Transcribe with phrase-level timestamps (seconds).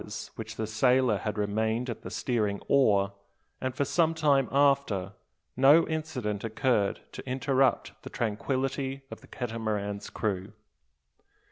[0.01, 3.13] During the two hours which the sailor had remained at the steering oar,
[3.61, 5.13] and for some time after,
[5.55, 10.53] no incident occurred to interrupt the tranquillity of the Catamaran's crew.